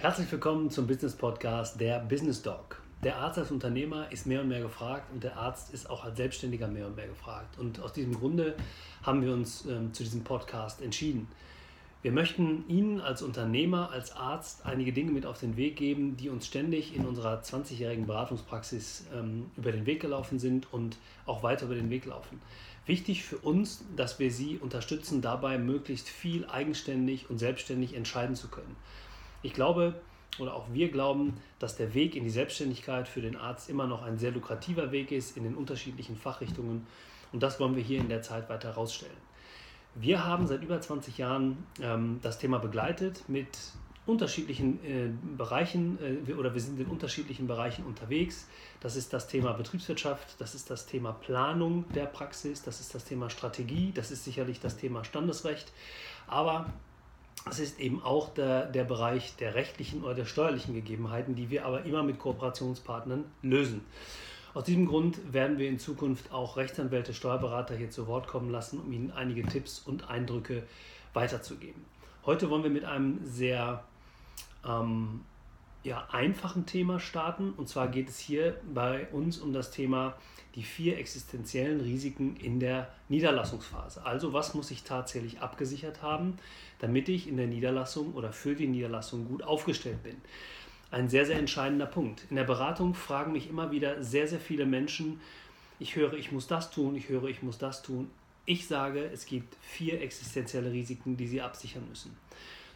Herzlich 0.00 0.30
willkommen 0.30 0.70
zum 0.70 0.86
Business 0.86 1.16
Podcast 1.16 1.80
der 1.80 1.98
Business 1.98 2.40
Dog. 2.40 2.80
Der 3.02 3.16
Arzt 3.16 3.36
als 3.36 3.50
Unternehmer 3.50 4.12
ist 4.12 4.28
mehr 4.28 4.42
und 4.42 4.48
mehr 4.48 4.60
gefragt 4.60 5.10
und 5.12 5.24
der 5.24 5.36
Arzt 5.36 5.74
ist 5.74 5.90
auch 5.90 6.04
als 6.04 6.16
Selbstständiger 6.16 6.68
mehr 6.68 6.86
und 6.86 6.94
mehr 6.94 7.08
gefragt. 7.08 7.58
Und 7.58 7.80
aus 7.80 7.94
diesem 7.94 8.14
Grunde 8.14 8.54
haben 9.02 9.22
wir 9.22 9.32
uns 9.32 9.66
ähm, 9.66 9.92
zu 9.92 10.04
diesem 10.04 10.22
Podcast 10.22 10.82
entschieden. 10.82 11.26
Wir 12.02 12.12
möchten 12.12 12.64
Ihnen 12.68 13.00
als 13.00 13.22
Unternehmer, 13.22 13.90
als 13.90 14.12
Arzt 14.12 14.64
einige 14.66 14.92
Dinge 14.92 15.10
mit 15.10 15.26
auf 15.26 15.40
den 15.40 15.56
Weg 15.56 15.74
geben, 15.74 16.16
die 16.16 16.28
uns 16.28 16.46
ständig 16.46 16.94
in 16.94 17.04
unserer 17.04 17.42
20-jährigen 17.42 18.06
Beratungspraxis 18.06 19.06
ähm, 19.12 19.50
über 19.56 19.72
den 19.72 19.84
Weg 19.84 20.00
gelaufen 20.00 20.38
sind 20.38 20.72
und 20.72 20.96
auch 21.26 21.42
weiter 21.42 21.66
über 21.66 21.74
den 21.74 21.90
Weg 21.90 22.06
laufen. 22.06 22.40
Wichtig 22.86 23.24
für 23.24 23.38
uns, 23.38 23.84
dass 23.96 24.20
wir 24.20 24.30
Sie 24.30 24.58
unterstützen, 24.58 25.22
dabei 25.22 25.58
möglichst 25.58 26.08
viel 26.08 26.46
eigenständig 26.46 27.28
und 27.28 27.38
selbstständig 27.38 27.96
entscheiden 27.96 28.36
zu 28.36 28.46
können. 28.46 28.76
Ich 29.42 29.52
glaube, 29.52 29.94
oder 30.38 30.54
auch 30.54 30.66
wir 30.72 30.90
glauben, 30.90 31.34
dass 31.58 31.76
der 31.76 31.94
Weg 31.94 32.14
in 32.14 32.24
die 32.24 32.30
Selbstständigkeit 32.30 33.08
für 33.08 33.20
den 33.20 33.36
Arzt 33.36 33.68
immer 33.70 33.86
noch 33.86 34.02
ein 34.02 34.18
sehr 34.18 34.30
lukrativer 34.30 34.92
Weg 34.92 35.10
ist 35.12 35.36
in 35.36 35.44
den 35.44 35.54
unterschiedlichen 35.54 36.16
Fachrichtungen. 36.16 36.86
Und 37.32 37.42
das 37.42 37.60
wollen 37.60 37.76
wir 37.76 37.82
hier 37.82 38.00
in 38.00 38.08
der 38.08 38.22
Zeit 38.22 38.48
weiter 38.48 38.68
herausstellen. 38.68 39.16
Wir 39.94 40.24
haben 40.24 40.46
seit 40.46 40.62
über 40.62 40.80
20 40.80 41.18
Jahren 41.18 41.66
ähm, 41.80 42.20
das 42.22 42.38
Thema 42.38 42.58
begleitet 42.58 43.24
mit 43.28 43.48
unterschiedlichen 44.06 44.78
äh, 44.84 45.10
Bereichen 45.36 45.98
äh, 46.28 46.32
oder 46.32 46.54
wir 46.54 46.60
sind 46.60 46.80
in 46.80 46.86
unterschiedlichen 46.86 47.46
Bereichen 47.46 47.84
unterwegs. 47.84 48.48
Das 48.80 48.96
ist 48.96 49.12
das 49.12 49.26
Thema 49.26 49.52
Betriebswirtschaft, 49.52 50.40
das 50.40 50.54
ist 50.54 50.70
das 50.70 50.86
Thema 50.86 51.12
Planung 51.12 51.84
der 51.94 52.06
Praxis, 52.06 52.62
das 52.62 52.80
ist 52.80 52.94
das 52.94 53.04
Thema 53.04 53.28
Strategie, 53.28 53.92
das 53.94 54.10
ist 54.10 54.24
sicherlich 54.24 54.60
das 54.60 54.76
Thema 54.76 55.04
Standesrecht. 55.04 55.72
Aber 56.26 56.72
das 57.48 57.58
ist 57.58 57.80
eben 57.80 58.02
auch 58.02 58.32
der, 58.34 58.66
der 58.66 58.84
Bereich 58.84 59.36
der 59.36 59.54
rechtlichen 59.54 60.04
oder 60.04 60.14
der 60.14 60.24
steuerlichen 60.24 60.74
Gegebenheiten, 60.74 61.34
die 61.34 61.50
wir 61.50 61.64
aber 61.64 61.84
immer 61.84 62.02
mit 62.02 62.18
Kooperationspartnern 62.18 63.24
lösen. 63.42 63.82
Aus 64.54 64.64
diesem 64.64 64.86
Grund 64.86 65.32
werden 65.32 65.58
wir 65.58 65.68
in 65.68 65.78
Zukunft 65.78 66.32
auch 66.32 66.56
Rechtsanwälte, 66.56 67.14
Steuerberater 67.14 67.76
hier 67.76 67.90
zu 67.90 68.06
Wort 68.06 68.26
kommen 68.26 68.50
lassen, 68.50 68.80
um 68.80 68.92
ihnen 68.92 69.10
einige 69.10 69.44
Tipps 69.44 69.80
und 69.80 70.08
Eindrücke 70.10 70.62
weiterzugeben. 71.14 71.84
Heute 72.24 72.50
wollen 72.50 72.62
wir 72.62 72.70
mit 72.70 72.84
einem 72.84 73.20
sehr 73.24 73.84
ähm, 74.66 75.20
ja, 75.88 76.06
einfachen 76.12 76.66
Thema 76.66 77.00
starten. 77.00 77.52
Und 77.56 77.68
zwar 77.68 77.88
geht 77.88 78.08
es 78.08 78.18
hier 78.18 78.60
bei 78.72 79.08
uns 79.08 79.38
um 79.38 79.52
das 79.52 79.70
Thema 79.70 80.16
die 80.54 80.62
vier 80.62 80.98
existenziellen 80.98 81.80
Risiken 81.80 82.36
in 82.36 82.60
der 82.60 82.88
Niederlassungsphase. 83.08 84.04
Also 84.04 84.32
was 84.32 84.54
muss 84.54 84.70
ich 84.70 84.82
tatsächlich 84.82 85.40
abgesichert 85.40 86.02
haben, 86.02 86.36
damit 86.78 87.08
ich 87.08 87.28
in 87.28 87.36
der 87.36 87.46
Niederlassung 87.46 88.12
oder 88.14 88.32
für 88.32 88.54
die 88.54 88.66
Niederlassung 88.66 89.26
gut 89.26 89.42
aufgestellt 89.42 90.02
bin. 90.02 90.16
Ein 90.90 91.08
sehr, 91.08 91.26
sehr 91.26 91.38
entscheidender 91.38 91.86
Punkt. 91.86 92.24
In 92.30 92.36
der 92.36 92.44
Beratung 92.44 92.94
fragen 92.94 93.32
mich 93.32 93.48
immer 93.48 93.70
wieder 93.70 94.02
sehr, 94.02 94.26
sehr 94.26 94.40
viele 94.40 94.66
Menschen, 94.66 95.20
ich 95.78 95.94
höre, 95.94 96.14
ich 96.14 96.32
muss 96.32 96.48
das 96.48 96.70
tun, 96.70 96.96
ich 96.96 97.08
höre, 97.08 97.24
ich 97.24 97.42
muss 97.42 97.58
das 97.58 97.82
tun. 97.82 98.10
Ich 98.46 98.66
sage, 98.66 99.04
es 99.12 99.26
gibt 99.26 99.54
vier 99.60 100.00
existenzielle 100.00 100.72
Risiken, 100.72 101.16
die 101.16 101.28
Sie 101.28 101.40
absichern 101.40 101.86
müssen. 101.88 102.16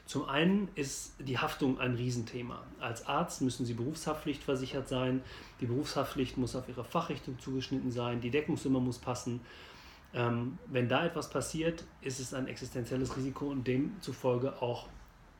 Zum 0.04 0.28
einen 0.28 0.68
ist 0.74 1.14
die 1.20 1.38
Haftung 1.38 1.78
ein 1.78 1.94
Riesenthema. 1.94 2.62
Als 2.80 3.06
Arzt 3.06 3.40
müssen 3.40 3.64
Sie 3.64 3.74
berufshaftpflichtversichert 3.74 4.88
sein. 4.88 5.22
Die 5.60 5.66
Berufshaftpflicht 5.66 6.36
muss 6.36 6.56
auf 6.56 6.68
Ihre 6.68 6.84
Fachrichtung 6.84 7.38
zugeschnitten 7.38 7.90
sein. 7.90 8.20
Die 8.20 8.30
Deckungssumme 8.30 8.80
muss 8.80 8.98
passen. 8.98 9.40
Ähm, 10.14 10.58
wenn 10.66 10.88
da 10.88 11.06
etwas 11.06 11.30
passiert, 11.30 11.84
ist 12.02 12.20
es 12.20 12.34
ein 12.34 12.46
existenzielles 12.46 13.16
Risiko 13.16 13.46
und 13.46 13.66
demzufolge 13.66 14.60
auch 14.60 14.88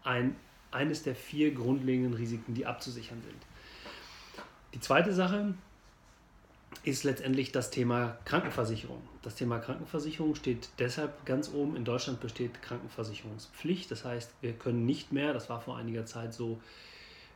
ein, 0.04 0.36
eines 0.70 1.02
der 1.02 1.14
vier 1.14 1.52
grundlegenden 1.52 2.14
Risiken, 2.14 2.54
die 2.54 2.64
abzusichern 2.64 3.20
sind. 3.20 3.42
Die 4.74 4.80
zweite 4.80 5.12
Sache 5.12 5.54
ist 6.84 7.04
letztendlich 7.04 7.52
das 7.52 7.70
Thema 7.70 8.18
Krankenversicherung. 8.24 9.00
Das 9.22 9.34
Thema 9.34 9.58
Krankenversicherung 9.58 10.34
steht 10.34 10.68
deshalb 10.78 11.24
ganz 11.26 11.50
oben. 11.52 11.76
In 11.76 11.84
Deutschland 11.84 12.20
besteht 12.20 12.62
Krankenversicherungspflicht. 12.62 13.90
Das 13.90 14.04
heißt, 14.04 14.32
wir 14.40 14.52
können 14.52 14.84
nicht 14.84 15.12
mehr, 15.12 15.32
das 15.32 15.48
war 15.48 15.60
vor 15.60 15.76
einiger 15.76 16.06
Zeit 16.06 16.34
so, 16.34 16.60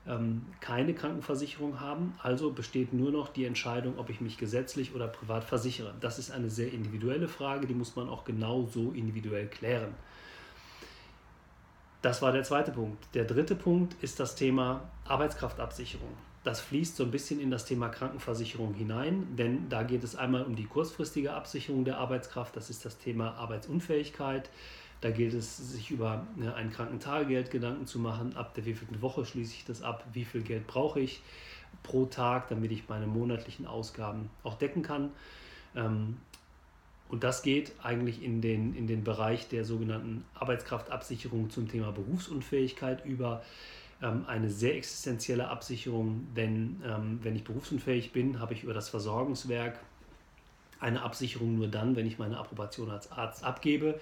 ähm, 0.09 0.47
keine 0.61 0.95
Krankenversicherung 0.95 1.81
haben. 1.81 2.15
Also 2.23 2.51
besteht 2.51 2.93
nur 2.93 3.11
noch 3.11 3.29
die 3.29 3.45
Entscheidung, 3.45 3.99
ob 3.99 4.11
ich 4.11 4.21
mich 4.21 4.39
gesetzlich 4.39 4.95
oder 4.95 5.09
privat 5.09 5.45
versichere. 5.45 5.95
Das 6.01 6.19
ist 6.19 6.31
eine 6.31 6.51
sehr 6.51 6.73
individuelle 6.73 7.29
Frage, 7.29 7.67
die 7.67 7.75
muss 7.75 7.97
man 7.97 8.09
auch 8.09 8.25
genau 8.25 8.67
so 8.73 8.93
individuell 8.93 9.47
klären. 9.47 9.95
Das 12.07 12.23
war 12.23 12.31
der 12.31 12.45
zweite 12.45 12.71
Punkt. 12.71 13.05
Der 13.15 13.25
dritte 13.25 13.57
Punkt 13.57 14.01
ist 14.01 14.21
das 14.21 14.37
Thema 14.37 14.83
Arbeitskraftabsicherung. 15.07 16.11
Das 16.45 16.61
fließt 16.61 16.95
so 16.95 17.03
ein 17.03 17.11
bisschen 17.11 17.41
in 17.41 17.51
das 17.51 17.65
Thema 17.65 17.89
Krankenversicherung 17.89 18.75
hinein, 18.75 19.27
denn 19.37 19.69
da 19.69 19.83
geht 19.83 20.05
es 20.05 20.15
einmal 20.15 20.45
um 20.45 20.55
die 20.55 20.67
kurzfristige 20.67 21.33
Absicherung 21.33 21.85
der 21.85 21.99
Arbeitskraft, 21.99 22.55
das 22.55 22.71
ist 22.71 22.85
das 22.85 22.99
Thema 22.99 23.33
Arbeitsunfähigkeit. 23.33 24.49
Da 25.01 25.11
gilt 25.11 25.35
es, 25.35 25.57
sich 25.57 25.91
über 25.91 26.25
ne, 26.37 26.55
ein 26.55 26.71
Krankentagegeld 26.71 27.51
Gedanken 27.51 27.87
zu 27.87 27.99
machen. 27.99 28.37
Ab 28.37 28.55
der 28.55 28.67
wievielten 28.67 29.03
Woche 29.03 29.27
schließe 29.27 29.55
ich 29.55 29.65
das 29.65 29.83
ab? 29.83 30.07
Wie 30.13 30.25
viel 30.25 30.43
Geld 30.43 30.69
brauche 30.69 31.01
ich 31.01 31.23
pro 31.83 32.07
Tag, 32.07 32.49
damit 32.51 32.71
ich 32.71 32.89
meine 32.89 33.09
monatlichen 33.09 33.67
Ausgaben 33.67 34.31
auch 34.45 34.55
decken 34.55 34.83
kann? 34.83 35.11
Und 37.09 37.23
das 37.23 37.43
geht 37.43 37.73
eigentlich 37.83 38.23
in 38.23 38.41
den, 38.41 38.75
in 38.75 38.87
den 38.87 39.05
Bereich 39.05 39.49
der 39.49 39.65
sogenannten 39.65 40.25
Arbeitskraftabsicherung 40.35 41.51
zum 41.51 41.69
Thema 41.69 41.93
Berufsunfähigkeit 41.93 43.05
über 43.05 43.43
ähm, 44.03 44.25
eine 44.27 44.51
sehr 44.51 44.77
existenzielle 44.77 45.49
Absicherung, 45.49 46.27
denn 46.35 46.83
ähm, 46.85 47.21
wenn 47.23 47.37
ich 47.37 47.45
berufsunfähig 47.45 48.13
bin, 48.13 48.41
habe 48.41 48.55
ich 48.55 48.65
über 48.65 48.75
das 48.75 48.89
Versorgungswerk 48.89 49.79
eine 50.81 51.03
Absicherung 51.03 51.57
nur 51.57 51.69
dann, 51.69 51.97
wenn 51.97 52.07
ich 52.07 52.19
meine 52.19 52.39
Approbation 52.39 52.91
als 52.91 53.11
Arzt 53.13 53.45
abgebe 53.45 53.99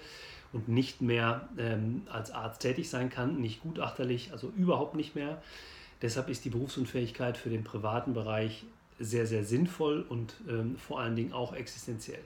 und 0.51 0.67
nicht 0.67 1.01
mehr 1.01 1.47
ähm, 1.57 2.01
als 2.11 2.31
Arzt 2.31 2.61
tätig 2.61 2.89
sein 2.89 3.09
kann, 3.09 3.39
nicht 3.39 3.61
gutachterlich, 3.61 4.31
also 4.31 4.51
überhaupt 4.57 4.95
nicht 4.95 5.15
mehr. 5.15 5.41
Deshalb 6.01 6.29
ist 6.29 6.43
die 6.43 6.49
Berufsunfähigkeit 6.49 7.37
für 7.37 7.49
den 7.49 7.63
privaten 7.63 8.13
Bereich 8.13 8.65
sehr, 8.99 9.25
sehr 9.25 9.43
sinnvoll 9.43 10.05
und 10.07 10.35
ähm, 10.49 10.77
vor 10.77 10.99
allen 10.99 11.15
Dingen 11.15 11.33
auch 11.33 11.53
existenziell. 11.53 12.21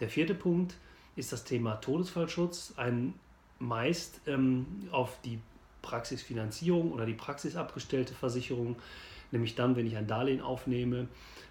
Der 0.00 0.08
vierte 0.08 0.34
Punkt 0.34 0.76
ist 1.16 1.32
das 1.32 1.44
Thema 1.44 1.76
Todesfallschutz, 1.76 2.74
ein 2.76 3.14
meist 3.58 4.20
ähm, 4.26 4.66
auf 4.92 5.18
die 5.24 5.40
Praxisfinanzierung 5.82 6.92
oder 6.92 7.06
die 7.06 7.14
praxisabgestellte 7.14 8.14
Versicherung, 8.14 8.76
nämlich 9.32 9.54
dann, 9.54 9.76
wenn 9.76 9.86
ich 9.86 9.96
ein 9.96 10.06
Darlehen 10.06 10.40
aufnehme 10.40 11.08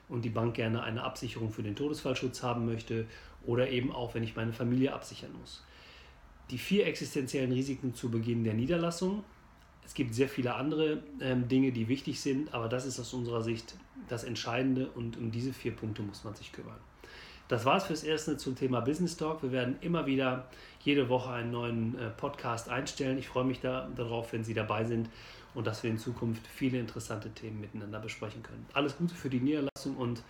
und 0.10 0.24
die 0.24 0.30
Bank 0.30 0.56
gerne 0.56 0.84
eine 0.84 1.04
Absicherung 1.04 1.52
für 1.52 1.64
den 1.64 1.76
Todesfallschutz 1.76 2.44
haben 2.44 2.66
möchte 2.66 3.06
oder 3.46 3.70
eben 3.70 3.92
auch, 3.92 4.14
wenn 4.14 4.24
ich 4.24 4.36
meine 4.36 4.54
Familie 4.54 4.94
absichern 4.94 5.32
muss. 5.40 5.64
Die 6.50 6.58
vier 6.58 6.88
existenziellen 6.88 7.52
Risiken 7.52 7.94
zu 7.94 8.10
Beginn 8.10 8.46
der 8.46 8.54
Niederlassung. 8.54 9.24
Es 9.86 9.94
gibt 9.94 10.14
sehr 10.16 10.30
viele 10.30 10.56
andere 10.56 11.04
ähm, 11.20 11.48
Dinge, 11.48 11.72
die 11.72 11.90
wichtig 11.90 12.22
sind, 12.22 12.54
aber 12.54 12.70
das 12.70 12.86
ist 12.86 13.00
aus 13.00 13.14
unserer 13.14 13.42
Sicht 13.42 13.76
das 14.08 14.24
Entscheidende 14.24 14.88
und 14.88 15.18
um 15.18 15.32
diese 15.32 15.52
vier 15.52 15.74
Punkte 15.74 16.02
muss 16.02 16.24
man 16.24 16.36
sich 16.36 16.52
kümmern. 16.54 16.80
Das 17.48 17.64
war 17.64 17.78
es 17.78 17.86
fürs 17.86 18.04
Erste 18.04 18.36
zum 18.38 18.56
Thema 18.56 18.82
Business 18.82 19.16
Talk. 19.16 19.42
Wir 19.42 19.52
werden 19.52 19.78
immer 19.80 20.06
wieder 20.06 20.48
jede 20.82 21.08
Woche 21.08 21.32
einen 21.32 21.52
neuen 21.52 21.98
äh, 21.98 22.10
Podcast 22.10 22.70
einstellen. 22.70 23.18
Ich 23.18 23.28
freue 23.28 23.46
mich 23.46 23.62
da, 23.62 23.88
darauf, 23.96 24.34
wenn 24.34 24.44
Sie 24.44 24.54
dabei 24.54 24.84
sind 24.84 25.10
und 25.54 25.66
dass 25.66 25.82
wir 25.82 25.90
in 25.90 25.98
Zukunft 25.98 26.46
viele 26.46 26.78
interessante 26.78 27.30
Themen 27.30 27.62
miteinander 27.62 28.00
besprechen 28.00 28.44
können. 28.44 28.66
Alles 28.74 28.98
Gute 28.98 29.16
für 29.16 29.30
die 29.30 29.40
Niederlassung 29.40 29.96
und 29.96 30.22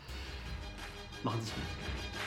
machen 1.24 1.42
Sie 1.42 1.50
es 1.50 1.56
gut. 1.56 2.27